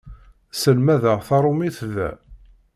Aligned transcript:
Sselmadeɣ 0.51 1.19
taṛumit 1.27 1.77
da. 1.93 2.09